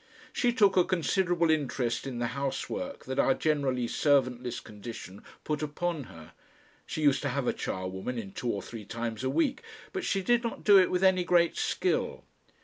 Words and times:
She 0.33 0.51
took 0.51 0.75
a 0.77 0.83
considerable 0.83 1.51
interest 1.51 2.07
in 2.07 2.17
the 2.17 2.29
housework 2.33 3.05
that 3.05 3.19
our 3.19 3.35
generally 3.35 3.87
servantless 3.87 4.59
condition 4.59 5.23
put 5.43 5.61
upon 5.61 6.05
her 6.05 6.31
she 6.87 7.03
used 7.03 7.21
to 7.21 7.29
have 7.29 7.45
a 7.45 7.53
charwoman 7.53 8.17
in 8.17 8.31
two 8.31 8.49
or 8.49 8.63
three 8.63 8.83
times 8.83 9.23
a 9.23 9.29
week 9.29 9.61
but 9.93 10.03
she 10.03 10.23
did 10.23 10.41
not 10.43 10.63
do 10.63 10.79
it 10.79 10.89
with 10.89 11.03
any 11.03 11.23
great 11.23 11.55
skill. 11.55 12.23